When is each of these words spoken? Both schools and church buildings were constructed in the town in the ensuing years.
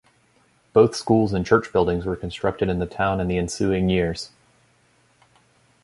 Both 0.73 0.95
schools 0.95 1.31
and 1.31 1.45
church 1.45 1.71
buildings 1.71 2.05
were 2.07 2.15
constructed 2.15 2.69
in 2.69 2.79
the 2.79 2.87
town 2.87 3.19
in 3.21 3.27
the 3.27 3.37
ensuing 3.37 3.87
years. 3.87 4.31